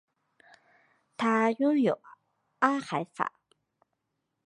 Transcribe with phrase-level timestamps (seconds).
[1.15, 2.01] 它拥有
[2.57, 3.29] 阿海珐。